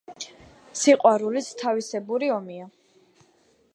სიყვარულიც 0.83 1.49
თავისებური 1.61 2.31
ომია 2.39 2.67